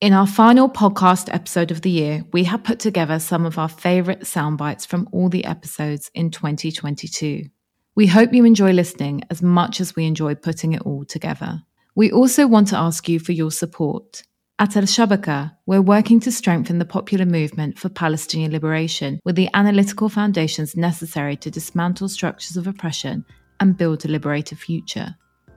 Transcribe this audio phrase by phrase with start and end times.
[0.00, 3.68] In our final podcast episode of the year, we have put together some of our
[3.68, 7.44] favourite sound bites from all the episodes in 2022.
[7.96, 11.64] We hope you enjoy listening as much as we enjoy putting it all together.
[11.94, 14.22] We also want to ask you for your support.
[14.58, 19.50] At Al Shabaka, we're working to strengthen the popular movement for Palestinian liberation with the
[19.52, 23.22] analytical foundations necessary to dismantle structures of oppression
[23.60, 25.14] and build a liberated future.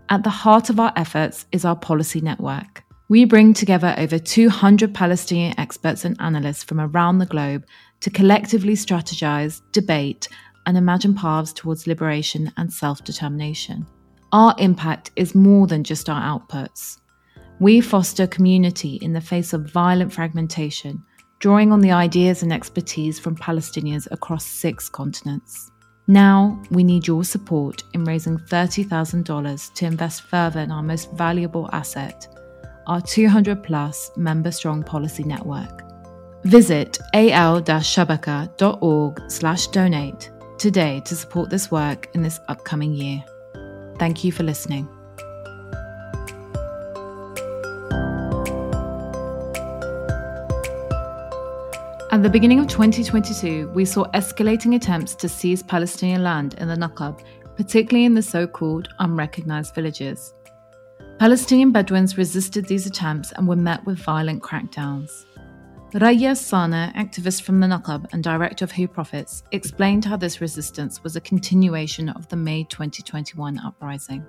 [0.10, 2.83] At the heart of our efforts is our policy network.
[3.14, 7.64] We bring together over 200 Palestinian experts and analysts from around the globe
[8.00, 10.28] to collectively strategize, debate,
[10.66, 13.86] and imagine paths towards liberation and self determination.
[14.32, 17.02] Our impact is more than just our outputs.
[17.60, 21.04] We foster community in the face of violent fragmentation,
[21.38, 25.70] drawing on the ideas and expertise from Palestinians across six continents.
[26.08, 31.70] Now, we need your support in raising $30,000 to invest further in our most valuable
[31.72, 32.33] asset,
[32.88, 35.82] our 200 plus member strong policy network.
[36.44, 43.24] Visit al-shabaka.org donate today to support this work in this upcoming year.
[43.98, 44.88] Thank you for listening.
[52.14, 56.76] At the beginning of 2022, we saw escalating attempts to seize Palestinian land in the
[56.76, 57.20] Naqab,
[57.56, 60.36] particularly in the so called unrecognized villages.
[61.20, 65.26] Palestinian Bedouins resisted these attempts and were met with violent crackdowns.
[65.94, 71.04] Raya Sana, activist from the Naqab and director of Who Profits, explained how this resistance
[71.04, 74.26] was a continuation of the May 2021 uprising.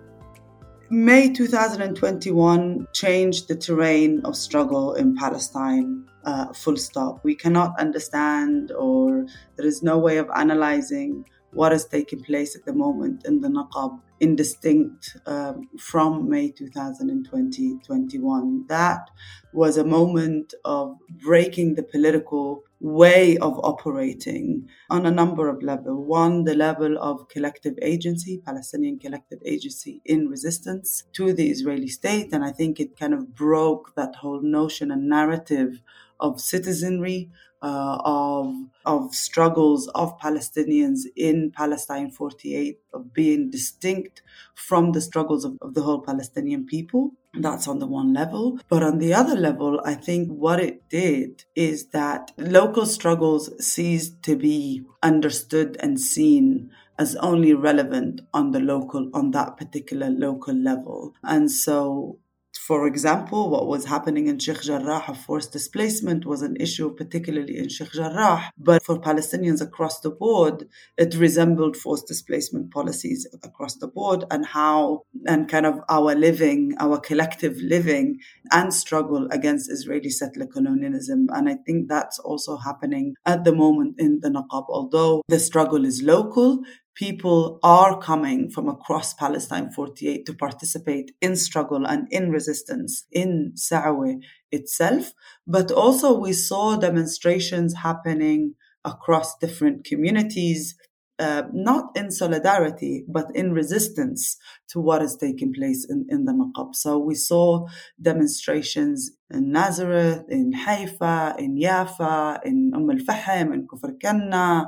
[0.91, 7.25] May 2021 changed the terrain of struggle in Palestine, uh, full stop.
[7.25, 11.25] We cannot understand, or there is no way of analyzing
[11.55, 17.79] what is taking place at the moment in the Naqab indistinct um, from May 2020
[17.85, 18.67] 21.
[18.69, 19.11] That
[19.53, 26.07] was a moment of breaking the political way of operating on a number of levels.
[26.07, 32.33] One, the level of collective agency, Palestinian collective agency in resistance to the Israeli state.
[32.33, 35.81] And I think it kind of broke that whole notion and narrative
[36.27, 37.31] of citizenry,
[37.63, 38.55] uh, of
[38.85, 44.21] of struggles of Palestinians in Palestine 48 of being distinct
[44.55, 47.13] from the struggles of, of the whole Palestinian people.
[47.33, 48.59] That's on the one level.
[48.69, 54.23] But on the other level, I think what it did is that local struggles ceased
[54.25, 60.55] to be understood and seen as only relevant on the local, on that particular local
[60.55, 61.15] level.
[61.25, 62.19] And so
[62.67, 67.59] for example, what was happening in Sheikh Jarrah of forced displacement was an issue, particularly
[67.59, 68.51] in Sheikh Jarrah.
[68.57, 70.67] But for Palestinians across the board,
[70.97, 76.73] it resembled forced displacement policies across the board and how, and kind of our living,
[76.81, 78.21] our collective living
[78.51, 81.29] and struggle against Israeli settler colonialism.
[81.35, 84.65] And I think that's also happening at the moment in the Naqab.
[84.71, 86.63] Although the struggle is local,
[86.95, 93.53] people are coming from across Palestine 48 to participate in struggle and in resistance in
[93.57, 94.17] Sawa
[94.53, 95.13] itself.
[95.47, 98.55] But also we saw demonstrations happening
[98.85, 100.77] across different communities,
[101.19, 104.37] uh, not in solidarity, but in resistance
[104.69, 106.75] to what is taking place in, in the Naqab.
[106.75, 107.67] So we saw
[108.01, 114.67] demonstrations in Nazareth, in Haifa, in Yafa, in Umm al-Fahim, in Kufr Kanna,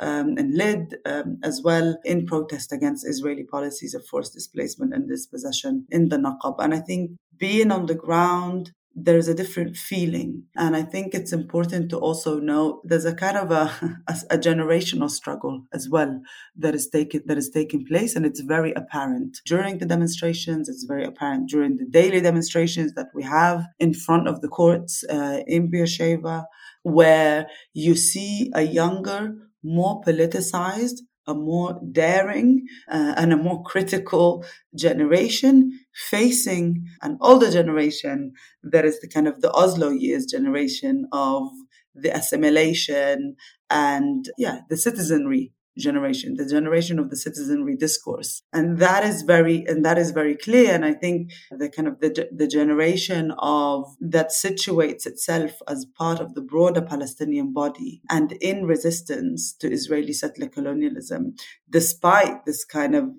[0.00, 5.08] um, and led um, as well in protest against Israeli policies of forced displacement and
[5.08, 6.56] dispossession in the Naqab.
[6.58, 10.44] And I think being on the ground, there's a different feeling.
[10.56, 14.38] And I think it's important to also know there's a kind of a, a, a
[14.38, 16.20] generational struggle as well
[16.56, 18.16] that is taking that is taking place.
[18.16, 20.70] And it's very apparent during the demonstrations.
[20.70, 25.04] It's very apparent during the daily demonstrations that we have in front of the courts
[25.10, 26.46] uh, in Beersheba,
[26.82, 29.34] where you see a younger,
[29.66, 34.44] more politicized, a more daring, uh, and a more critical
[34.74, 38.32] generation facing an older generation
[38.62, 41.48] that is the kind of the Oslo years generation of
[41.94, 43.34] the assimilation
[43.70, 48.42] and yeah the citizenry generation, the generation of the citizenry discourse.
[48.52, 50.74] And that is very, and that is very clear.
[50.74, 56.20] And I think the kind of the, the generation of that situates itself as part
[56.20, 61.34] of the broader Palestinian body and in resistance to Israeli settler colonialism,
[61.68, 63.10] despite this kind of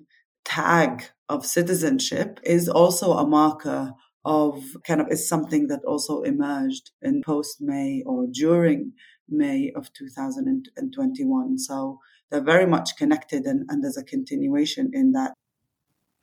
[0.44, 3.92] tag of citizenship is also a marker
[4.24, 8.92] of kind of is something that also emerged in post May or during
[9.28, 11.58] May of 2021.
[11.58, 11.98] So
[12.30, 15.34] they're very much connected and, and there's a continuation in that.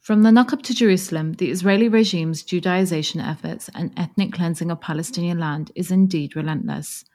[0.01, 5.39] From the Nakba to Jerusalem, the Israeli regime's Judaization efforts and ethnic cleansing of Palestinian
[5.39, 7.05] land is indeed relentless.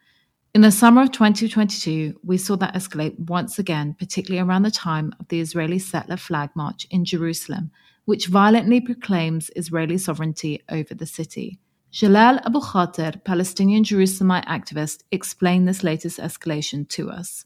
[0.52, 5.14] In the summer of 2022, we saw that escalate once again, particularly around the time
[5.20, 7.70] of the Israeli settler flag march in Jerusalem,
[8.06, 11.60] which violently proclaims Israeli sovereignty over the city.
[11.92, 17.44] Jalal Abu Khater, Palestinian Jerusalemite activist, explained this latest escalation to us.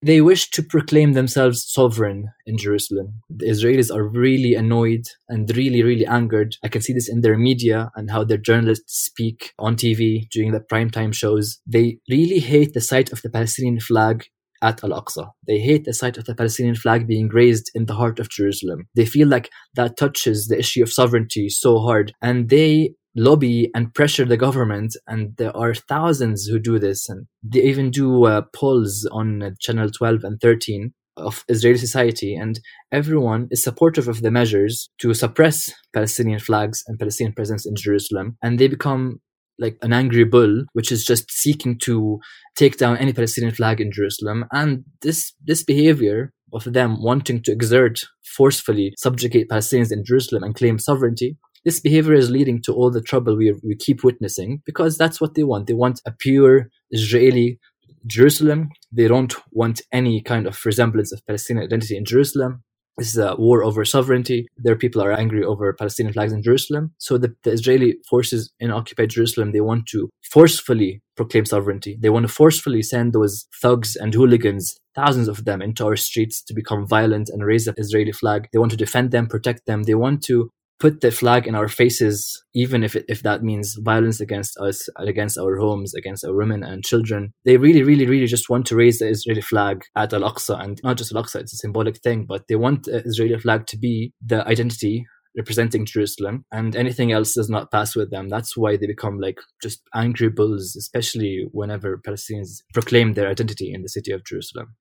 [0.00, 3.20] They wish to proclaim themselves sovereign in Jerusalem.
[3.28, 6.54] The Israelis are really annoyed and really, really angered.
[6.62, 10.52] I can see this in their media and how their journalists speak on TV during
[10.52, 11.58] the primetime shows.
[11.66, 14.26] They really hate the sight of the Palestinian flag
[14.62, 15.30] at Al Aqsa.
[15.46, 18.88] They hate the sight of the Palestinian flag being raised in the heart of Jerusalem.
[18.94, 23.94] They feel like that touches the issue of sovereignty so hard, and they lobby and
[23.94, 28.42] pressure the government and there are thousands who do this and they even do uh,
[28.54, 32.60] polls on uh, channel 12 and 13 of Israeli society, and
[32.92, 38.36] everyone is supportive of the measures to suppress Palestinian flags and Palestinian presence in Jerusalem,
[38.42, 39.20] and they become
[39.58, 42.20] like an angry bull, which is just seeking to
[42.56, 44.44] take down any Palestinian flag in Jerusalem.
[44.52, 48.00] And this this behavior of them wanting to exert
[48.36, 53.02] forcefully subjugate Palestinians in Jerusalem and claim sovereignty this behavior is leading to all the
[53.02, 55.66] trouble we, we keep witnessing because that's what they want.
[55.66, 57.58] They want a pure Israeli
[58.06, 58.70] Jerusalem.
[58.92, 62.62] They don't want any kind of resemblance of Palestinian identity in Jerusalem.
[62.98, 64.48] This is a war over sovereignty.
[64.56, 66.92] Their people are angry over Palestinian flags in Jerusalem.
[66.98, 71.96] So the, the Israeli forces in occupied Jerusalem, they want to forcefully proclaim sovereignty.
[72.00, 76.42] They want to forcefully send those thugs and hooligans, thousands of them, into our streets
[76.42, 78.48] to become violent and raise the Israeli flag.
[78.52, 79.84] They want to defend them, protect them.
[79.84, 83.76] They want to put the flag in our faces, even if it, if that means
[83.80, 87.32] violence against us, against our homes, against our women and children.
[87.44, 90.78] They really, really, really just want to raise the Israeli flag at Al Aqsa, and
[90.82, 93.78] not just Al Aqsa; it's a symbolic thing, but they want the Israeli flag to
[93.78, 98.28] be the identity representing Jerusalem, and anything else does not pass with them.
[98.28, 103.82] That's why they become like just angry bulls, especially whenever Palestinians proclaim their identity in
[103.82, 104.76] the city of Jerusalem.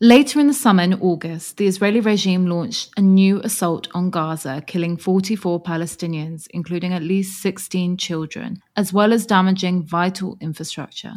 [0.00, 4.62] Later in the summer, in August, the Israeli regime launched a new assault on Gaza,
[4.64, 11.14] killing 44 Palestinians, including at least 16 children, as well as damaging vital infrastructure.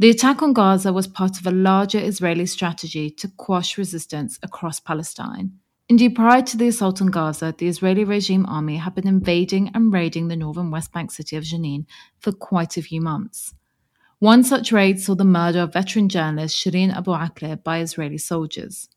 [0.00, 4.80] The attack on Gaza was part of a larger Israeli strategy to quash resistance across
[4.80, 5.52] Palestine.
[5.88, 9.92] Indeed, prior to the assault on Gaza, the Israeli regime army had been invading and
[9.92, 11.86] raiding the northern West Bank city of Jenin
[12.18, 13.54] for quite a few months.
[14.24, 18.88] One such raid saw the murder of veteran journalist Shireen Abu Akleh by Israeli soldiers.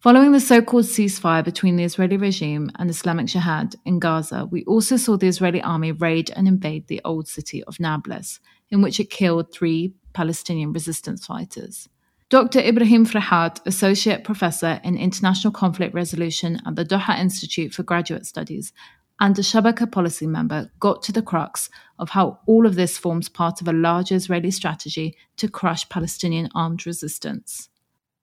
[0.00, 4.64] Following the so called ceasefire between the Israeli regime and Islamic Jihad in Gaza, we
[4.64, 8.40] also saw the Israeli army raid and invade the old city of Nablus,
[8.72, 11.88] in which it killed three Palestinian resistance fighters.
[12.28, 12.58] Dr.
[12.58, 18.72] Ibrahim Fraihat, Associate Professor in International Conflict Resolution at the Doha Institute for Graduate Studies,
[19.20, 21.70] and Al Shabaka policy member got to the crux
[22.02, 26.48] of how all of this forms part of a larger Israeli strategy to crush Palestinian
[26.54, 27.68] armed resistance.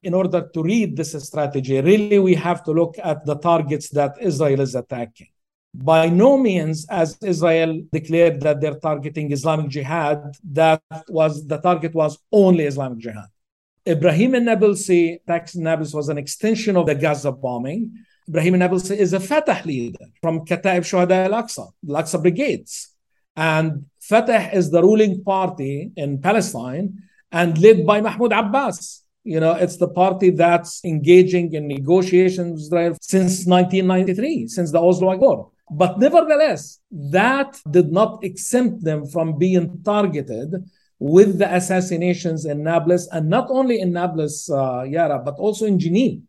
[0.03, 4.13] In order to read this strategy, really we have to look at the targets that
[4.29, 5.31] Israel is attacking.
[5.73, 10.19] By no means, as Israel declared that they're targeting Islamic Jihad,
[10.59, 13.29] that was the target was only Islamic Jihad.
[13.87, 17.81] Ibrahim Nabulsi, attacks Nablus was an extension of the Gaza bombing
[18.29, 22.89] Ibrahim Nabulsi is a Fatah leader from Kataib Shuhada al-Aqsa, al Aqsa Brigades.
[23.39, 29.05] And Fatah is the ruling party in Palestine and led by Mahmoud Abbas.
[29.23, 35.11] You know, it's the party that's engaging in negotiations Israel since 1993, since the Oslo
[35.13, 35.45] Accord.
[35.71, 40.49] But nevertheless, that did not exempt them from being targeted
[40.99, 45.77] with the assassinations in Nablus, and not only in Nablus, uh, Yara, but also in
[45.77, 46.23] Jenin.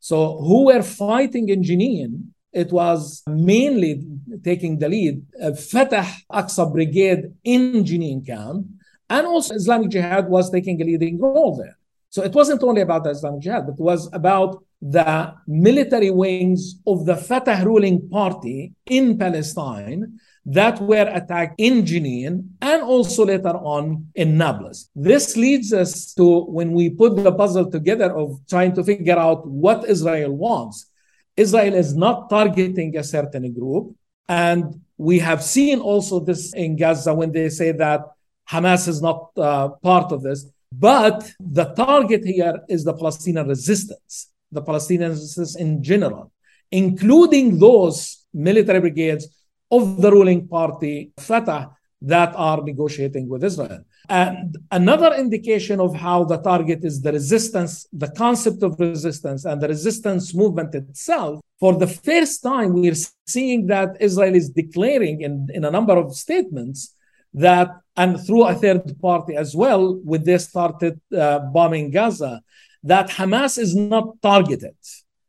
[0.00, 2.32] So who were fighting in Jenin?
[2.52, 4.04] It was mainly
[4.42, 8.66] taking the lead, uh, Fatah Aqsa Brigade in Jenin camp,
[9.08, 11.76] and also Islamic Jihad was taking a leading role there.
[12.10, 16.80] So it wasn't only about the Islamic Jihad, but it was about the military wings
[16.86, 23.50] of the Fatah ruling party in Palestine that were attacked in Jenin and also later
[23.50, 24.88] on in Nablus.
[24.96, 29.46] This leads us to when we put the puzzle together of trying to figure out
[29.46, 30.89] what Israel wants.
[31.36, 33.94] Israel is not targeting a certain group.
[34.28, 38.02] And we have seen also this in Gaza when they say that
[38.48, 40.46] Hamas is not uh, part of this.
[40.72, 46.30] But the target here is the Palestinian resistance, the Palestinian resistance in general,
[46.70, 49.26] including those military brigades
[49.70, 51.70] of the ruling party, Fatah,
[52.02, 53.84] that are negotiating with Israel.
[54.10, 59.60] And another indication of how the target is the resistance, the concept of resistance and
[59.60, 61.40] the resistance movement itself.
[61.60, 62.96] For the first time, we're
[63.28, 66.96] seeing that Israel is declaring in, in a number of statements
[67.34, 72.42] that, and through a third party as well, when they started uh, bombing Gaza,
[72.82, 74.74] that Hamas is not targeted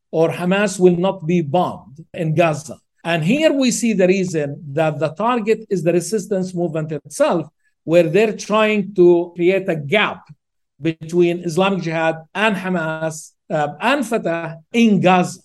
[0.10, 2.80] or Hamas will not be bombed in Gaza.
[3.04, 7.48] And here we see the reason that the target is the resistance movement itself,
[7.84, 10.28] where they're trying to create a gap
[10.82, 15.42] between Islamic Jihad and Hamas uh, and Fatah in Gaza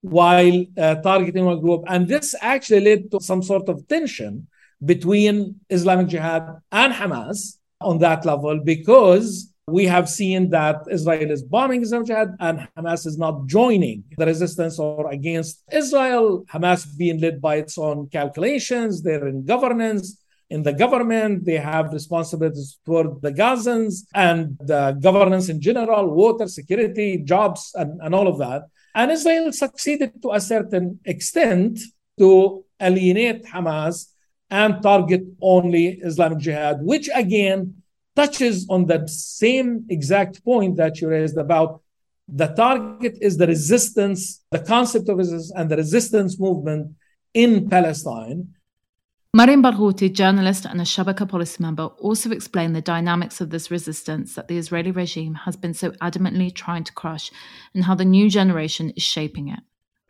[0.00, 1.82] while uh, targeting one group.
[1.86, 4.46] And this actually led to some sort of tension
[4.84, 11.42] between Islamic Jihad and Hamas on that level because we have seen that Israel is
[11.42, 16.44] bombing Israel Jihad and Hamas is not joining the resistance or against Israel.
[16.50, 20.22] Hamas being led by its own calculations, they're in governance.
[20.50, 26.48] In the government, they have responsibilities toward the Gazans and the governance in general, water,
[26.48, 28.62] security, jobs, and, and all of that.
[28.94, 31.78] And Israel succeeded to a certain extent
[32.18, 34.06] to alienate Hamas
[34.50, 37.82] and target only Islamic Jihad, which again
[38.16, 41.82] touches on the same exact point that you raised about
[42.28, 46.94] the target is the resistance, the concept of resistance and the resistance movement
[47.32, 48.54] in Palestine.
[49.34, 54.34] Mariam Barghouti, journalist and Al Shabaka policy member, also explained the dynamics of this resistance
[54.34, 57.30] that the Israeli regime has been so adamantly trying to crush
[57.74, 59.60] and how the new generation is shaping it.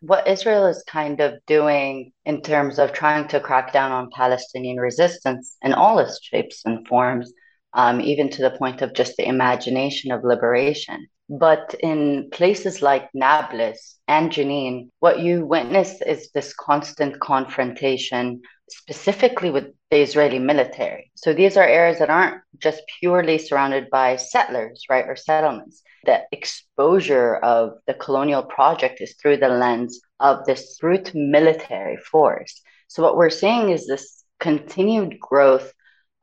[0.02, 4.76] What Israel is kind of doing in terms of trying to crack down on Palestinian
[4.76, 7.32] resistance in all its shapes and forms
[7.74, 11.08] um, even to the point of just the imagination of liberation.
[11.28, 19.50] But in places like Nablus and Jenin, what you witness is this constant confrontation, specifically
[19.50, 21.10] with the Israeli military.
[21.16, 25.82] So these are areas that aren't just purely surrounded by settlers, right, or settlements.
[26.04, 32.60] The exposure of the colonial project is through the lens of this brute military force.
[32.88, 35.72] So what we're seeing is this continued growth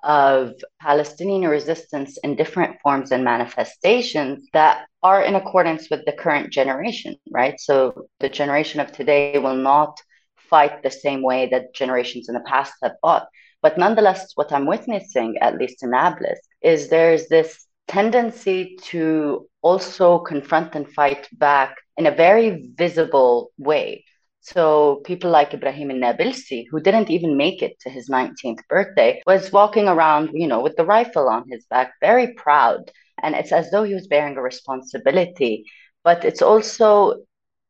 [0.05, 6.53] of Palestinian resistance in different forms and manifestations that are in accordance with the current
[6.53, 7.59] generation, right?
[7.59, 9.99] So the generation of today will not
[10.37, 13.27] fight the same way that generations in the past have fought.
[13.63, 20.19] But nonetheless, what I'm witnessing, at least in Nablus, is there's this tendency to also
[20.19, 24.05] confront and fight back in a very visible way.
[24.53, 29.51] So people like Ibrahim al-Nabilsi, who didn't even make it to his 19th birthday, was
[29.51, 32.91] walking around, you know, with the rifle on his back, very proud.
[33.23, 35.65] And it's as though he was bearing a responsibility.
[36.03, 37.23] But it's also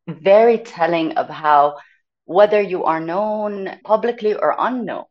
[0.05, 1.77] very telling of how,
[2.25, 5.05] whether you are known publicly or unknown,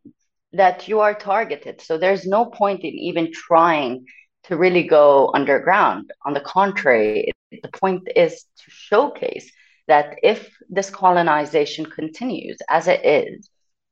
[0.53, 1.81] that you are targeted.
[1.81, 4.05] So there's no point in even trying
[4.45, 6.13] to really go underground.
[6.27, 9.51] On the contrary, the point is to showcase
[9.89, 13.49] that if this colonization continues as it is,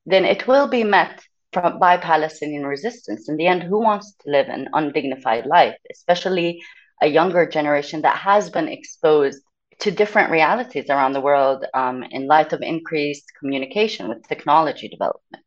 [0.07, 1.23] then it will be met
[1.53, 3.29] from, by Palestinian resistance.
[3.29, 6.63] In the end, who wants to live an undignified life, especially
[7.03, 9.43] a younger generation that has been exposed
[9.81, 15.45] to different realities around the world um, in light of increased communication with technology development?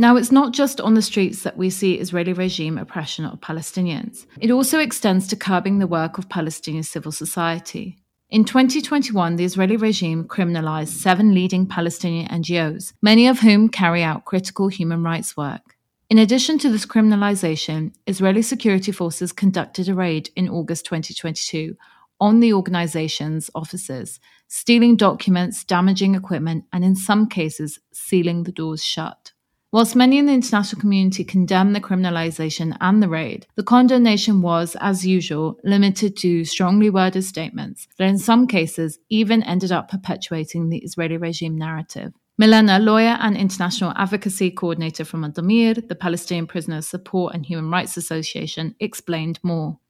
[0.00, 4.26] Now, it's not just on the streets that we see Israeli regime oppression of Palestinians.
[4.40, 7.98] It also extends to curbing the work of Palestinian civil society.
[8.30, 14.26] In 2021, the Israeli regime criminalized seven leading Palestinian NGOs, many of whom carry out
[14.26, 15.78] critical human rights work.
[16.10, 21.74] In addition to this criminalization, Israeli security forces conducted a raid in August 2022
[22.20, 28.84] on the organization's offices, stealing documents, damaging equipment, and in some cases, sealing the doors
[28.84, 29.32] shut.
[29.70, 34.74] Whilst many in the international community condemned the criminalisation and the raid, the condemnation was,
[34.80, 40.70] as usual, limited to strongly worded statements that in some cases even ended up perpetuating
[40.70, 42.14] the Israeli regime narrative.
[42.38, 47.98] Milena, lawyer and international advocacy coordinator from Addameer, the Palestinian Prisoners Support and Human Rights
[47.98, 49.80] Association, explained more.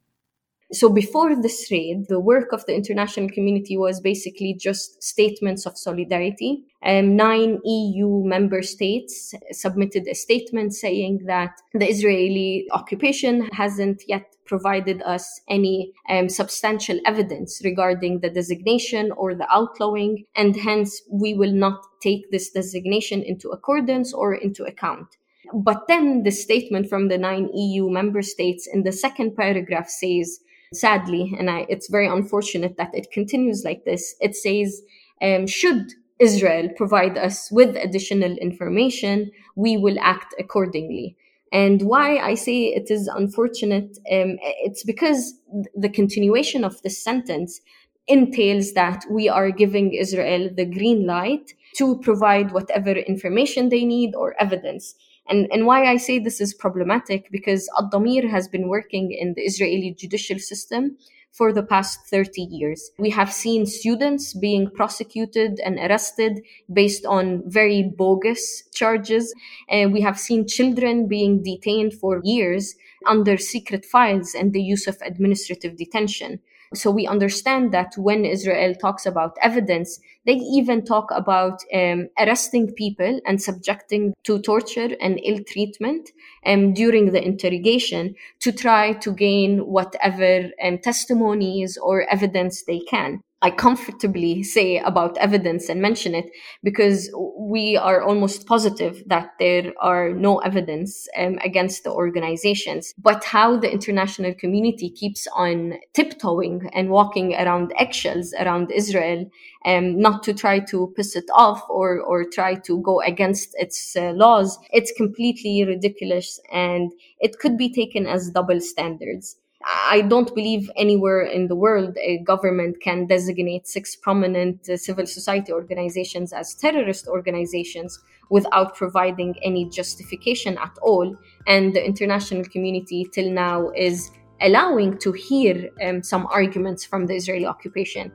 [0.70, 5.78] So before this raid, the work of the international community was basically just statements of
[5.78, 6.64] solidarity.
[6.84, 14.36] Um, nine EU member states submitted a statement saying that the Israeli occupation hasn't yet
[14.44, 21.32] provided us any um, substantial evidence regarding the designation or the outlawing, and hence we
[21.32, 25.16] will not take this designation into accordance or into account.
[25.54, 30.40] But then the statement from the nine EU member states in the second paragraph says
[30.72, 34.14] sadly, and I, it's very unfortunate that it continues like this.
[34.20, 34.82] It says,
[35.22, 41.16] um, should Israel provide us with additional information, we will act accordingly.
[41.52, 45.34] And why I say it is unfortunate, um, it's because
[45.74, 47.60] the continuation of this sentence
[48.06, 54.14] entails that we are giving Israel the green light to provide whatever information they need
[54.14, 54.94] or evidence.
[55.28, 59.42] And, and why I say this is problematic because Addameer has been working in the
[59.42, 60.96] Israeli judicial system
[61.30, 62.90] for the past 30 years.
[62.98, 66.40] We have seen students being prosecuted and arrested
[66.72, 69.34] based on very bogus charges.
[69.68, 72.74] And we have seen children being detained for years
[73.06, 76.40] under secret files and the use of administrative detention.
[76.74, 82.72] So we understand that when Israel talks about evidence, they even talk about um, arresting
[82.72, 86.10] people and subjecting to torture and ill treatment
[86.44, 93.22] um, during the interrogation to try to gain whatever um, testimonies or evidence they can.
[93.40, 96.28] I comfortably say about evidence and mention it
[96.64, 102.92] because we are almost positive that there are no evidence um, against the organizations.
[102.98, 109.30] But how the international community keeps on tiptoeing and walking around eggshells around Israel,
[109.64, 113.94] um, not to try to piss it off or, or try to go against its
[113.94, 116.90] uh, laws, it's completely ridiculous and
[117.20, 119.36] it could be taken as double standards.
[119.70, 125.04] I don't believe anywhere in the world a government can designate six prominent uh, civil
[125.04, 131.14] society organizations as terrorist organizations without providing any justification at all.
[131.46, 134.10] And the international community till now is
[134.40, 138.10] allowing to hear um, some arguments from the Israeli occupation.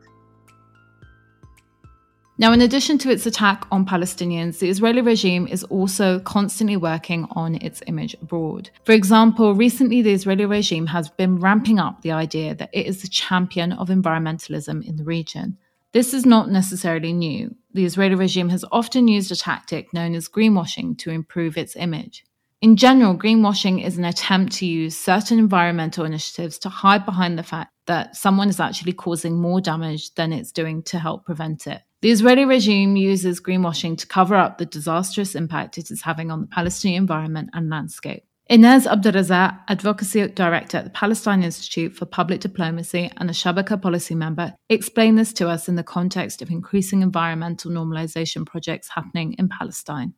[2.40, 7.26] Now, in addition to its attack on Palestinians, the Israeli regime is also constantly working
[7.32, 8.70] on its image abroad.
[8.84, 13.02] For example, recently the Israeli regime has been ramping up the idea that it is
[13.02, 15.58] the champion of environmentalism in the region.
[15.92, 17.56] This is not necessarily new.
[17.74, 22.24] The Israeli regime has often used a tactic known as greenwashing to improve its image.
[22.60, 27.44] In general, greenwashing is an attempt to use certain environmental initiatives to hide behind the
[27.44, 31.82] fact that someone is actually causing more damage than it's doing to help prevent it.
[32.02, 36.40] The Israeli regime uses greenwashing to cover up the disastrous impact it is having on
[36.40, 38.24] the Palestinian environment and landscape.
[38.50, 43.80] Ines Abdel Razek, Advocacy Director at the Palestine Institute for Public Diplomacy and Al Shabaka
[43.80, 49.34] policy member, explained this to us in the context of increasing environmental normalization projects happening
[49.38, 50.14] in Palestine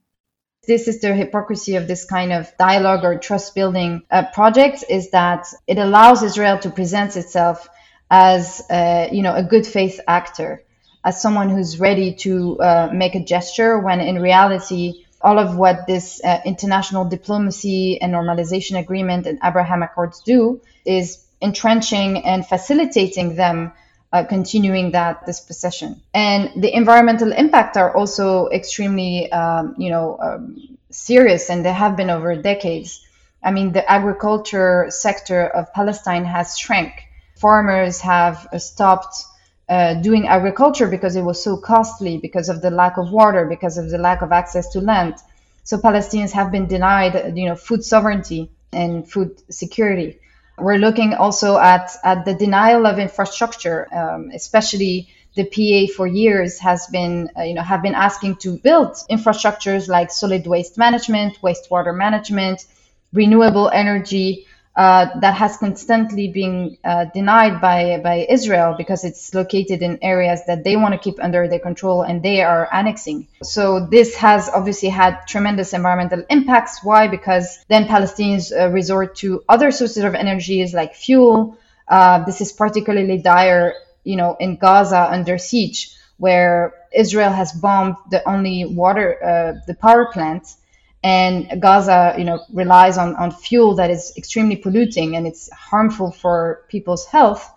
[0.67, 5.11] this is the hypocrisy of this kind of dialogue or trust building uh, project is
[5.11, 7.69] that it allows Israel to present itself
[8.11, 10.63] as uh, you know a good faith actor,
[11.03, 15.87] as someone who's ready to uh, make a gesture when in reality all of what
[15.87, 23.35] this uh, international diplomacy and normalization agreement and Abraham Accords do is entrenching and facilitating
[23.35, 23.73] them
[24.13, 26.01] uh, continuing that dispossession.
[26.15, 31.97] And the environmental impact are also extremely, um, you know, um, serious, and they have
[31.97, 33.07] been over decades.
[33.43, 36.93] I mean, the agriculture sector of Palestine has shrank.
[37.37, 39.25] Farmers have uh, stopped
[39.69, 43.79] uh, doing agriculture because it was so costly, because of the lack of water, because
[43.79, 45.15] of the lack of access to land.
[45.63, 50.20] So Palestinians have been denied, you know, food sovereignty and food security.
[50.61, 56.59] We're looking also at, at the denial of infrastructure, um, especially the PA for years
[56.59, 61.41] has been, uh, you know, have been asking to build infrastructures like solid waste management,
[61.43, 62.65] wastewater management,
[63.13, 64.47] renewable energy,
[64.77, 70.41] uh, that has constantly been uh, denied by by Israel because it's located in areas
[70.47, 73.27] that they want to keep under their control and they are annexing.
[73.43, 76.85] So this has obviously had tremendous environmental impacts.
[76.85, 77.09] Why?
[77.09, 81.59] Because then Palestinians uh, resort to other sources of energies like fuel.
[81.89, 87.97] Uh, this is particularly dire, you know, in Gaza under siege, where Israel has bombed
[88.13, 90.59] the only water, uh, the power plants
[91.03, 96.11] and Gaza, you know, relies on, on fuel that is extremely polluting and it's harmful
[96.11, 97.51] for people's health.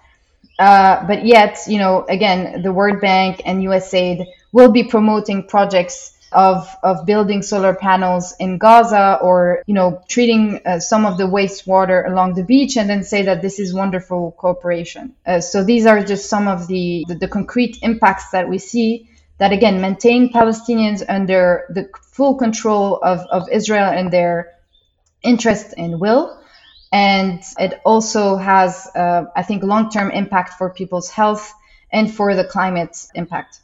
[0.59, 6.11] Uh, but yet, you know, again, the World Bank and USAID will be promoting projects
[6.31, 11.25] of, of building solar panels in Gaza or, you know, treating uh, some of the
[11.25, 15.13] wastewater along the beach and then say that this is wonderful cooperation.
[15.25, 19.09] Uh, so these are just some of the, the, the concrete impacts that we see
[19.39, 24.51] that again maintain Palestinians under the full control of, of Israel and their
[25.23, 26.39] interest and will.
[26.91, 31.51] And it also has, uh, I think, long term impact for people's health
[31.91, 33.59] and for the climate impact.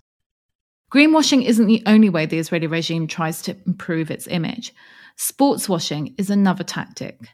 [0.91, 4.73] Greenwashing isn't the only way the Israeli regime tries to improve its image.
[5.15, 7.29] Sports washing is another tactic.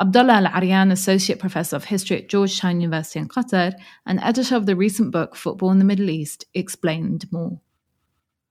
[0.00, 4.74] Abdullah Al-Arian, Associate Professor of History at Georgetown University in Qatar and editor of the
[4.74, 7.60] recent book Football in the Middle East, explained more.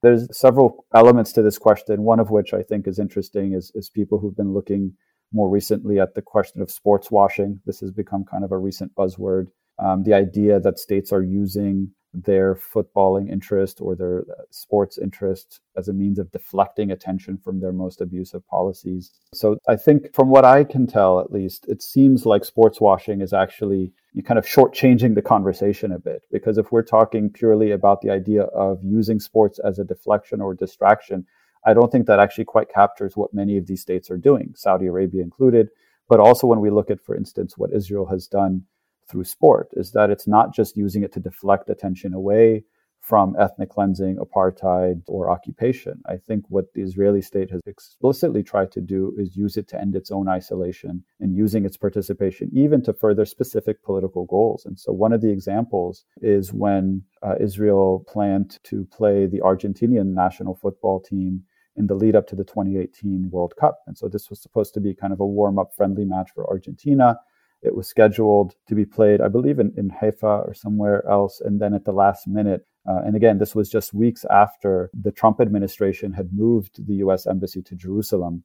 [0.06, 3.90] There's several elements to this question, one of which I think is interesting is, is
[3.90, 4.94] people who've been looking
[5.34, 7.60] more recently at the question of sports washing.
[7.66, 9.48] This has become kind of a recent buzzword.
[9.84, 11.90] Um, the idea that states are using
[12.24, 17.60] their footballing interest or their uh, sports interest as a means of deflecting attention from
[17.60, 19.12] their most abusive policies.
[19.34, 23.22] So I think from what I can tell, at least, it seems like sports washing
[23.22, 23.92] is actually
[24.26, 26.22] kind of shortchanging the conversation a bit.
[26.32, 30.54] Because if we're talking purely about the idea of using sports as a deflection or
[30.54, 31.26] distraction,
[31.66, 34.86] I don't think that actually quite captures what many of these states are doing, Saudi
[34.86, 35.70] Arabia included.
[36.08, 38.64] But also when we look at, for instance, what Israel has done
[39.10, 42.64] through sport is that it's not just using it to deflect attention away
[43.06, 46.02] from ethnic cleansing, apartheid, or occupation.
[46.08, 49.80] I think what the Israeli state has explicitly tried to do is use it to
[49.80, 54.66] end its own isolation and using its participation even to further specific political goals.
[54.66, 60.08] And so, one of the examples is when uh, Israel planned to play the Argentinian
[60.16, 61.44] national football team
[61.76, 63.82] in the lead up to the 2018 World Cup.
[63.86, 66.50] And so, this was supposed to be kind of a warm up friendly match for
[66.50, 67.20] Argentina
[67.66, 71.42] it was scheduled to be played, I believe, in, in Haifa or somewhere else.
[71.42, 75.12] And then at the last minute, uh, and again, this was just weeks after the
[75.12, 77.26] Trump administration had moved the U.S.
[77.26, 78.44] embassy to Jerusalem,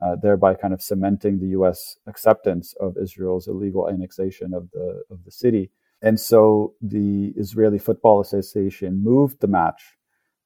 [0.00, 1.96] uh, thereby kind of cementing the U.S.
[2.06, 5.70] acceptance of Israel's illegal annexation of the of the city.
[6.02, 9.96] And so the Israeli Football Association moved the match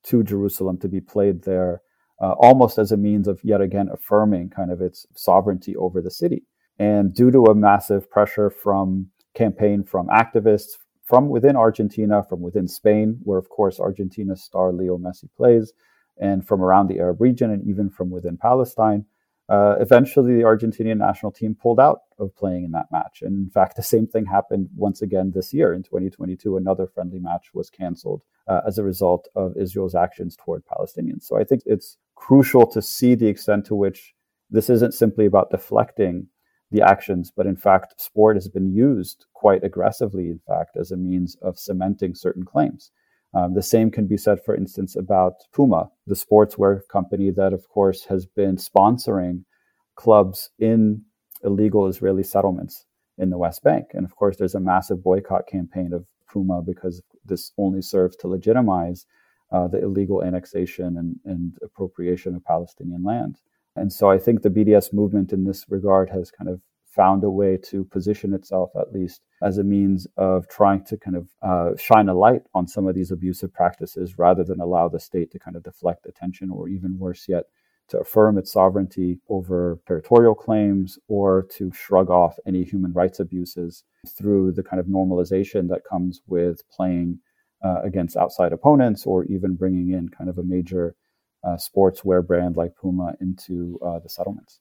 [0.04, 1.82] to Jerusalem to be played there,
[2.20, 6.10] uh, almost as a means of yet again affirming kind of its sovereignty over the
[6.10, 6.44] city.
[6.78, 12.66] And due to a massive pressure from campaign from activists from within Argentina, from within
[12.66, 15.72] Spain, where of course Argentina's star Leo Messi plays,
[16.18, 19.04] and from around the Arab region, and even from within Palestine,
[19.50, 23.20] uh, eventually the Argentinian national team pulled out of playing in that match.
[23.20, 26.56] And in fact, the same thing happened once again this year in 2022.
[26.56, 31.24] Another friendly match was canceled uh, as a result of Israel's actions toward Palestinians.
[31.24, 34.14] So I think it's crucial to see the extent to which
[34.50, 36.28] this isn't simply about deflecting
[36.74, 40.96] the actions, but in fact, sport has been used quite aggressively, in fact, as a
[40.96, 42.90] means of cementing certain claims.
[43.32, 47.68] Um, the same can be said, for instance, about Puma, the sportswear company that, of
[47.68, 49.44] course, has been sponsoring
[49.94, 51.02] clubs in
[51.44, 52.86] illegal Israeli settlements
[53.18, 53.86] in the West Bank.
[53.92, 58.28] And of course, there's a massive boycott campaign of Puma because this only serves to
[58.28, 59.06] legitimize
[59.52, 63.36] uh, the illegal annexation and, and appropriation of Palestinian land.
[63.76, 66.60] And so I think the BDS movement in this regard has kind of
[66.94, 71.16] found a way to position itself, at least, as a means of trying to kind
[71.16, 75.00] of uh, shine a light on some of these abusive practices rather than allow the
[75.00, 77.44] state to kind of deflect attention or even worse yet,
[77.88, 83.82] to affirm its sovereignty over territorial claims or to shrug off any human rights abuses
[84.08, 87.18] through the kind of normalization that comes with playing
[87.62, 90.94] uh, against outside opponents or even bringing in kind of a major
[91.46, 94.60] uh, sportswear brand like Puma into uh, the settlements.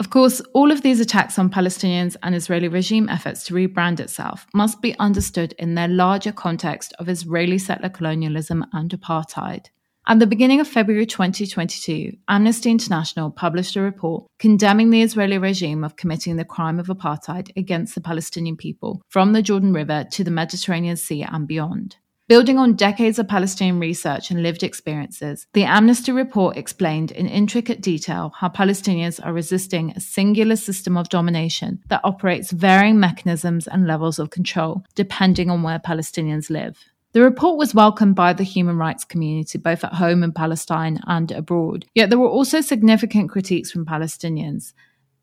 [0.00, 4.46] Of course, all of these attacks on Palestinians and Israeli regime efforts to rebrand itself
[4.54, 9.66] must be understood in their larger context of Israeli settler colonialism and apartheid.
[10.06, 15.84] At the beginning of February 2022, Amnesty International published a report condemning the Israeli regime
[15.84, 20.24] of committing the crime of apartheid against the Palestinian people from the Jordan River to
[20.24, 21.96] the Mediterranean Sea and beyond.
[22.30, 27.80] Building on decades of Palestinian research and lived experiences, the Amnesty report explained in intricate
[27.80, 33.84] detail how Palestinians are resisting a singular system of domination that operates varying mechanisms and
[33.84, 36.78] levels of control depending on where Palestinians live.
[37.14, 41.32] The report was welcomed by the human rights community, both at home in Palestine and
[41.32, 41.84] abroad.
[41.96, 44.72] Yet there were also significant critiques from Palestinians,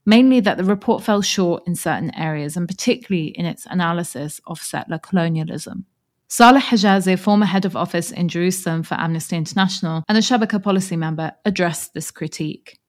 [0.06, 4.62] mainly that the report fell short in certain areas, and particularly in its analysis of
[4.62, 5.86] settler colonialism.
[6.30, 10.98] Saleh Hijazi, former head of office in Jerusalem for Amnesty International and Al Shabaka policy
[10.98, 12.80] member, addressed this critique.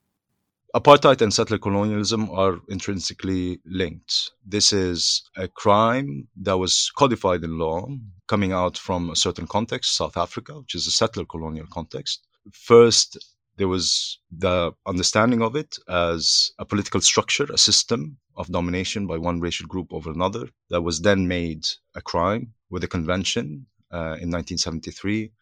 [0.74, 4.32] Apartheid and settler colonialism are intrinsically linked.
[4.44, 7.86] This is a crime that was codified in law
[8.26, 12.26] coming out from a certain context, South Africa, which is a settler colonial context.
[12.52, 13.18] First,
[13.58, 19.18] there was the understanding of it as a political structure, a system of domination by
[19.18, 24.14] one racial group over another that was then made a crime with a convention uh,
[24.22, 25.32] in 1973,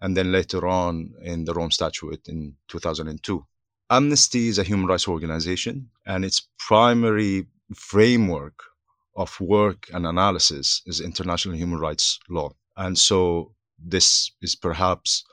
[0.00, 3.44] and then later on in the Rome Statute in 2002.
[3.90, 8.62] Amnesty is a human rights organization, and its primary framework
[9.16, 12.50] of work and analysis is international human rights law.
[12.76, 15.24] And so this is perhaps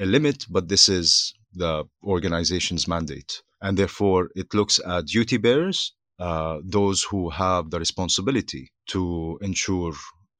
[0.00, 3.42] a limit, but this is the organization's mandate.
[3.60, 9.92] And therefore, it looks at duty bearers, uh, those who have the responsibility to ensure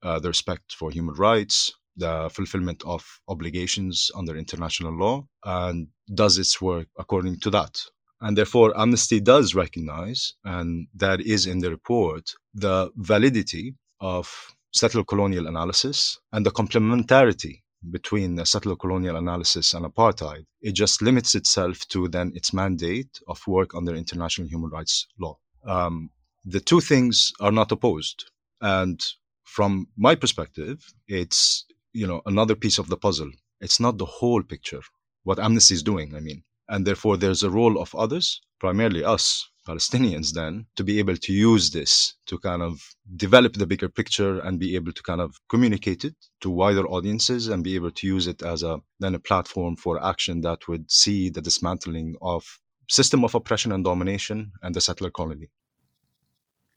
[0.03, 6.37] uh, the respect for human rights, the fulfillment of obligations under international law, and does
[6.37, 7.81] its work according to that.
[8.21, 15.03] And therefore, Amnesty does recognize, and that is in the report, the validity of settler
[15.03, 17.61] colonial analysis and the complementarity
[17.91, 20.45] between settler colonial analysis and apartheid.
[20.61, 25.37] It just limits itself to then its mandate of work under international human rights law.
[25.65, 26.09] Um,
[26.45, 28.25] the two things are not opposed.
[28.61, 29.01] And
[29.43, 33.31] from my perspective, it's you know another piece of the puzzle.
[33.61, 34.81] It's not the whole picture.
[35.23, 39.49] What Amnesty is doing, I mean, and therefore, there's a role of others, primarily us,
[39.69, 42.81] Palestinians, then, to be able to use this to kind of
[43.15, 47.47] develop the bigger picture and be able to kind of communicate it to wider audiences
[47.49, 50.89] and be able to use it as a then a platform for action that would
[50.89, 52.43] see the dismantling of
[52.89, 55.49] system of oppression and domination and the settler colony.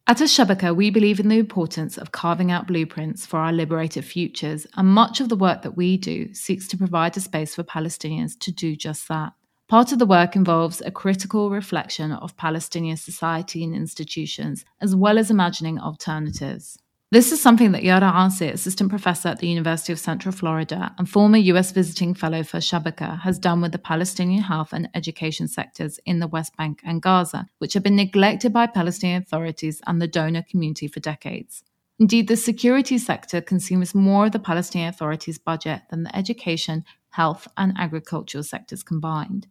[0.07, 4.05] At Al Shabaka, we believe in the importance of carving out blueprints for our liberated
[4.05, 7.63] futures, and much of the work that we do seeks to provide a space for
[7.63, 9.33] Palestinians to do just that.
[9.73, 15.17] Part of the work involves a critical reflection of Palestinian society and institutions, as well
[15.17, 16.79] as imagining alternatives.
[17.11, 21.09] This is something that Yara Asi, assistant professor at the University of Central Florida and
[21.09, 25.99] former US visiting fellow for Shabaka, has done with the Palestinian health and education sectors
[26.05, 30.07] in the West Bank and Gaza, which have been neglected by Palestinian authorities and the
[30.07, 31.65] donor community for decades.
[31.99, 37.49] Indeed, the security sector consumes more of the Palestinian Authority's budget than the education, health,
[37.57, 39.47] and agricultural sectors combined.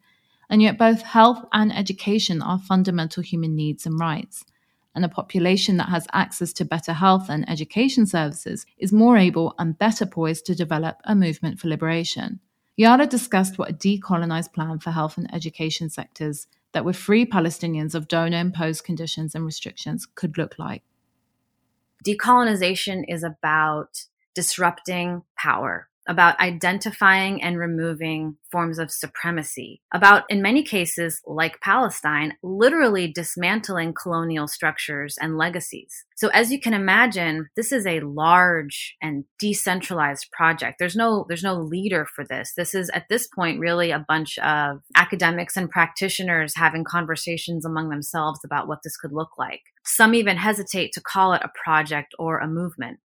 [0.49, 4.43] And yet, both health and education are fundamental human needs and rights.
[4.93, 9.55] And a population that has access to better health and education services is more able
[9.57, 12.41] and better poised to develop a movement for liberation.
[12.75, 17.95] Yara discussed what a decolonized plan for health and education sectors that would free Palestinians
[17.95, 20.83] of donor imposed conditions and restrictions could look like.
[22.05, 30.63] Decolonization is about disrupting power about identifying and removing forms of supremacy, about, in many
[30.63, 36.05] cases, like Palestine, literally dismantling colonial structures and legacies.
[36.15, 40.77] So, as you can imagine, this is a large and decentralized project.
[40.79, 42.53] There's no, there's no leader for this.
[42.55, 47.89] This is, at this point, really a bunch of academics and practitioners having conversations among
[47.89, 49.61] themselves about what this could look like.
[49.85, 52.99] Some even hesitate to call it a project or a movement.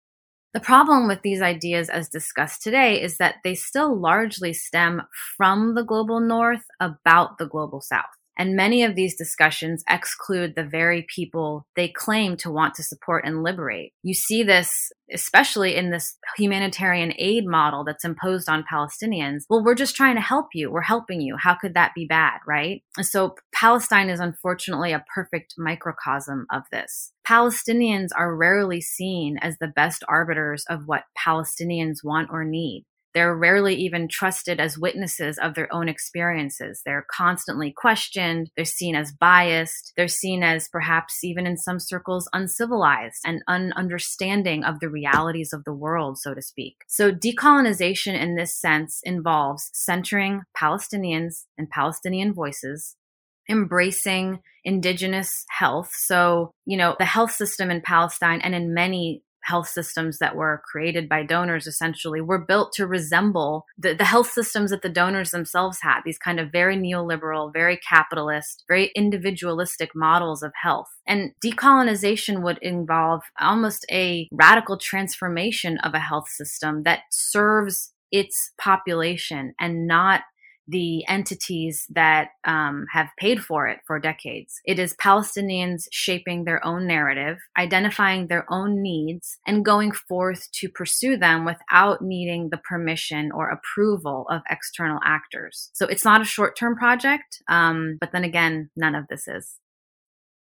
[0.57, 5.03] The problem with these ideas, as discussed today, is that they still largely stem
[5.37, 8.07] from the global north about the global south.
[8.39, 13.27] And many of these discussions exclude the very people they claim to want to support
[13.27, 13.93] and liberate.
[14.03, 19.43] You see this especially in this humanitarian aid model that's imposed on Palestinians.
[19.49, 20.71] Well, we're just trying to help you.
[20.71, 21.37] We're helping you.
[21.37, 22.83] How could that be bad, right?
[23.01, 27.13] So Palestine is unfortunately a perfect microcosm of this.
[27.27, 32.85] Palestinians are rarely seen as the best arbiters of what Palestinians want or need.
[33.15, 36.83] They're rarely even trusted as witnesses of their own experiences.
[36.85, 38.51] They're constantly questioned.
[38.57, 39.95] They're seen as biased.
[39.97, 45.65] They're seen as perhaps even in some circles uncivilized and ununderstanding of the realities of
[45.65, 46.77] the world, so to speak.
[46.89, 52.97] So decolonization in this sense involves centering Palestinians and Palestinian voices,
[53.49, 55.93] embracing indigenous health.
[55.95, 60.61] So, you know, the health system in Palestine and in many health systems that were
[60.65, 65.31] created by donors essentially were built to resemble the, the health systems that the donors
[65.31, 70.89] themselves had, these kind of very neoliberal, very capitalist, very individualistic models of health.
[71.07, 78.53] And decolonization would involve almost a radical transformation of a health system that serves its
[78.59, 80.23] population and not
[80.69, 84.61] the entities that um, have paid for it for decades.
[84.65, 90.69] It is Palestinians shaping their own narrative, identifying their own needs, and going forth to
[90.69, 95.71] pursue them without needing the permission or approval of external actors.
[95.75, 99.57] So it's not a short term project, um, but then again, none of this is.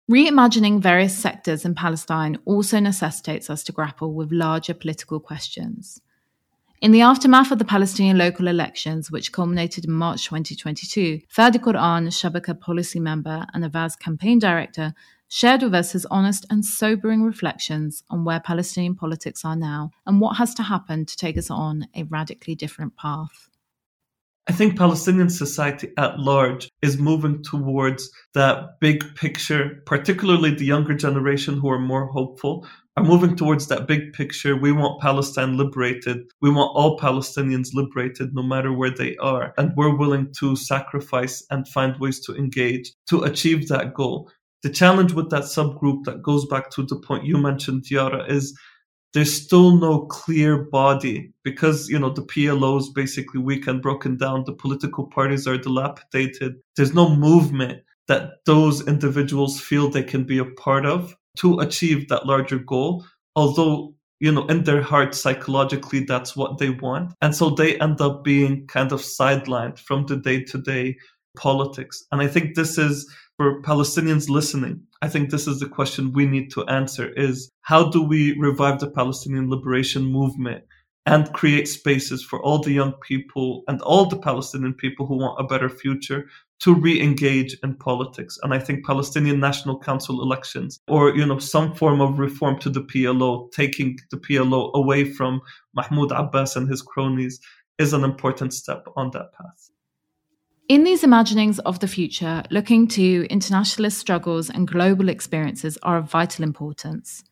[0.10, 5.99] Reimagining various sectors in Palestine also necessitates us to grapple with larger political questions.
[6.80, 12.06] In the aftermath of the Palestinian local elections, which culminated in March 2022, Fadi Quran,
[12.10, 14.94] Shabaka policy member and Avaaz campaign director,
[15.28, 20.22] shared with us his honest and sobering reflections on where Palestinian politics are now and
[20.22, 23.50] what has to happen to take us on a radically different path.
[24.50, 30.94] I think Palestinian society at large is moving towards that big picture, particularly the younger
[30.94, 34.56] generation who are more hopeful, are moving towards that big picture.
[34.56, 36.20] We want Palestine liberated.
[36.42, 39.54] We want all Palestinians liberated, no matter where they are.
[39.58, 44.32] And we're willing to sacrifice and find ways to engage to achieve that goal.
[44.64, 48.58] The challenge with that subgroup that goes back to the point you mentioned, Yara, is
[49.17, 54.15] there's still no clear body because you know the PLO is basically weak and broken
[54.15, 54.43] down.
[54.43, 56.58] The political parties are dilapidated.
[56.75, 62.08] There's no movement that those individuals feel they can be a part of to achieve
[62.10, 63.08] that larger goal.
[63.36, 67.99] Although you know in their heart psychologically that's what they want, and so they end
[67.99, 70.95] up being kind of sidelined from the day to day
[71.36, 72.03] politics.
[72.12, 76.26] And I think this is for Palestinians listening, I think this is the question we
[76.26, 80.63] need to answer is how do we revive the Palestinian liberation movement
[81.06, 85.39] and create spaces for all the young people and all the Palestinian people who want
[85.39, 86.28] a better future
[86.60, 88.39] to re-engage in politics.
[88.41, 92.69] And I think Palestinian National Council elections or, you know, some form of reform to
[92.71, 95.41] the PLO, taking the PLO away from
[95.76, 97.39] Mahmoud Abbas and his cronies
[97.78, 99.69] is an important step on that path.
[100.69, 106.12] In these imaginings of the future, looking to internationalist struggles and global experiences are of
[106.12, 107.23] vital importance.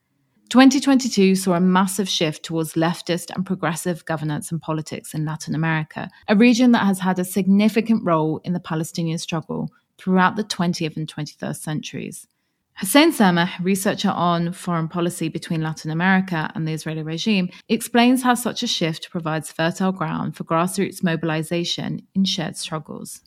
[0.52, 6.10] 2022 saw a massive shift towards leftist and progressive governance and politics in Latin America,
[6.30, 10.96] a region that has had a significant role in the Palestinian struggle throughout the 20th
[10.96, 12.28] and 21st centuries.
[12.78, 18.34] Hussein Sameh, researcher on foreign policy between Latin America and the Israeli regime, explains how
[18.34, 23.22] such a shift provides fertile ground for grassroots mobilization in shared struggles.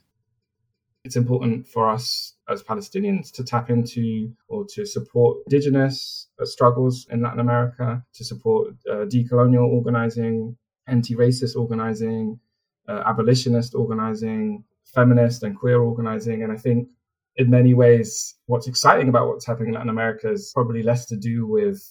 [1.04, 7.06] It's important for us as Palestinians to tap into or to support indigenous uh, struggles
[7.10, 12.38] in Latin America, to support uh, decolonial organizing, anti racist organizing,
[12.86, 16.42] uh, abolitionist organizing, feminist and queer organizing.
[16.42, 16.88] And I think
[17.38, 21.16] in many ways, what's exciting about what's happening in Latin America is probably less to
[21.16, 21.82] do with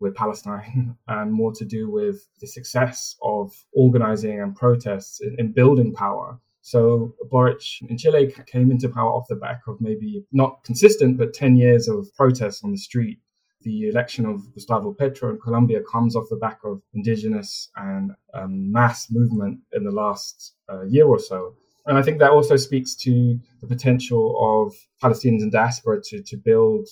[0.00, 5.52] with Palestine and more to do with the success of organizing and protests in, in
[5.52, 6.38] building power.
[6.60, 11.32] So Boric in Chile came into power off the back of maybe not consistent, but
[11.32, 13.18] 10 years of protests on the street.
[13.62, 18.70] The election of Gustavo Petro in Colombia comes off the back of indigenous and um,
[18.70, 21.54] mass movement in the last uh, year or so.
[21.86, 26.36] And I think that also speaks to the potential of Palestinians and diaspora to, to
[26.36, 26.86] build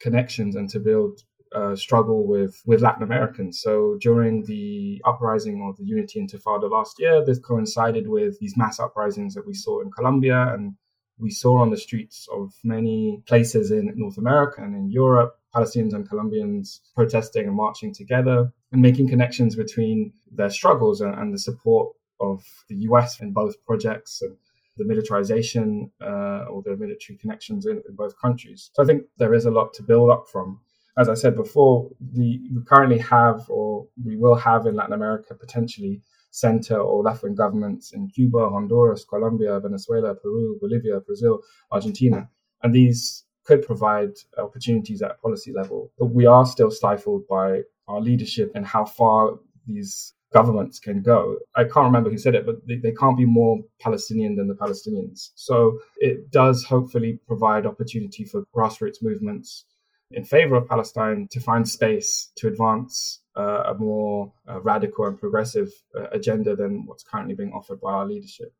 [0.00, 1.20] connections and to build
[1.54, 3.60] uh, struggle with, with Latin Americans.
[3.60, 8.80] So during the uprising of the Unity Intifada last year, this coincided with these mass
[8.80, 10.74] uprisings that we saw in Colombia and
[11.18, 15.94] we saw on the streets of many places in North America and in Europe, Palestinians
[15.94, 21.38] and Colombians protesting and marching together and making connections between their struggles and, and the
[21.38, 24.36] support of the US in both projects and
[24.76, 28.70] the militarization uh, or the military connections in, in, both countries.
[28.74, 30.60] So I think there is a lot to build up from.
[30.96, 35.34] As I said before, the, we currently have, or we will have in Latin America
[35.34, 42.28] potentially, center or left wing governments in Cuba, Honduras, Colombia, Venezuela, Peru, Bolivia, Brazil, Argentina.
[42.62, 45.92] And these could provide opportunities at policy level.
[45.98, 51.38] But we are still stifled by our leadership and how far these governments can go.
[51.54, 54.54] I can't remember who said it, but they, they, can't be more Palestinian than the
[54.54, 55.30] Palestinians.
[55.36, 59.64] So it does hopefully provide opportunity for grassroots movements
[60.10, 65.18] in favor of Palestine to find space to advance uh, a more uh, radical and
[65.18, 68.52] progressive uh, agenda than what's currently being offered by our leadership.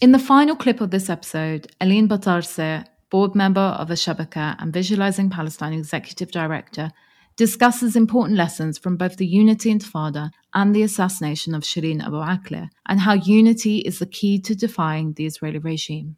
[0.00, 5.30] In the final clip of this episode, Aline Batarseh, board member of Al-Shabaka and Visualizing
[5.30, 6.90] Palestine executive director,
[7.36, 12.68] discusses important lessons from both the Unity Intifada and the assassination of Shireen Abu Akleh,
[12.86, 16.16] and how unity is the key to defying the Israeli regime.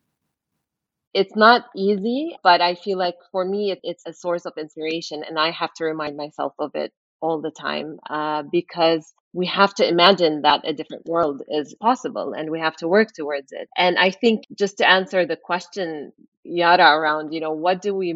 [1.14, 5.38] It's not easy, but I feel like for me, it's a source of inspiration, and
[5.38, 9.86] I have to remind myself of it all the time uh, because we have to
[9.86, 13.68] imagine that a different world is possible and we have to work towards it.
[13.76, 16.12] And I think just to answer the question,
[16.44, 18.14] Yara, around, you know, what do we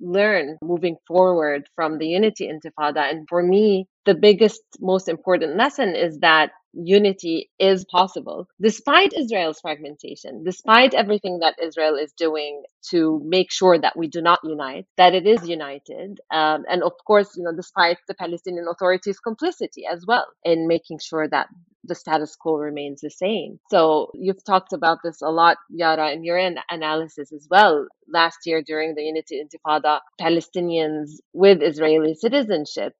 [0.00, 3.10] learn moving forward from the Unity Intifada?
[3.10, 9.60] And for me, the biggest, most important lesson is that unity is possible despite Israel's
[9.60, 14.86] fragmentation, despite everything that Israel is doing to make sure that we do not unite,
[14.96, 16.20] that it is united.
[16.32, 20.98] Um, and of course, you know, despite the Palestinian Authority's complicity as well in making
[21.00, 21.48] sure that
[21.84, 23.58] the status quo remains the same.
[23.70, 26.38] So you've talked about this a lot, Yara, in your
[26.70, 27.86] analysis as well.
[28.06, 32.94] Last year during the Unity Intifada, Palestinians with Israeli citizenship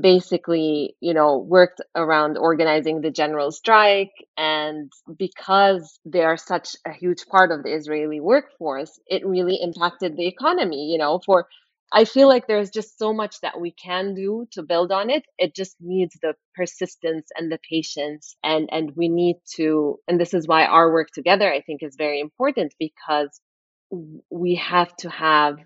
[0.00, 4.12] basically, you know, worked around organizing the general strike.
[4.36, 10.16] And because they are such a huge part of the Israeli workforce, it really impacted
[10.16, 11.46] the economy, you know, for
[11.92, 15.24] I feel like there's just so much that we can do to build on it.
[15.38, 20.32] It just needs the persistence and the patience and and we need to and this
[20.32, 23.40] is why our work together I think is very important because
[24.30, 25.56] we have to have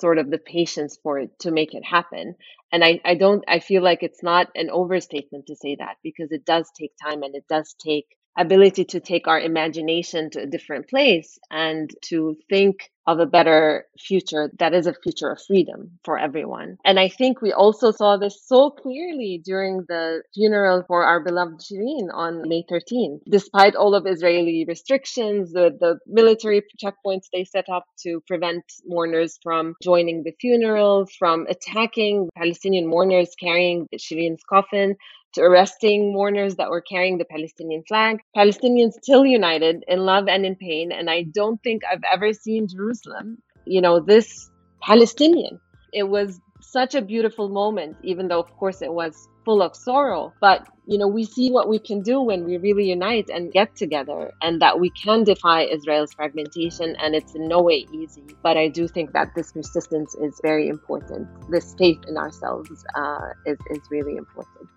[0.00, 2.36] sort of the patience for it to make it happen.
[2.72, 6.32] And I, I don't I feel like it's not an overstatement to say that because
[6.32, 8.06] it does take time and it does take
[8.36, 13.86] ability to take our imagination to a different place and to think of a better
[13.98, 16.78] future that is a future of freedom for everyone.
[16.84, 21.60] And I think we also saw this so clearly during the funeral for our beloved
[21.60, 23.20] Shireen on May 13.
[23.28, 29.38] Despite all of Israeli restrictions, the, the military checkpoints they set up to prevent mourners
[29.42, 34.96] from joining the funeral, from attacking Palestinian mourners carrying Shireen's coffin,
[35.38, 38.18] arresting mourners that were carrying the Palestinian flag.
[38.36, 40.92] Palestinians still united in love and in pain.
[40.92, 44.50] And I don't think I've ever seen Jerusalem, you know, this
[44.82, 45.60] Palestinian.
[45.92, 50.32] It was such a beautiful moment, even though, of course, it was full of sorrow.
[50.40, 53.76] But, you know, we see what we can do when we really unite and get
[53.76, 56.96] together, and that we can defy Israel's fragmentation.
[56.96, 58.24] And it's in no way easy.
[58.42, 61.28] But I do think that this persistence is very important.
[61.50, 64.68] This faith in ourselves uh, is, is really important.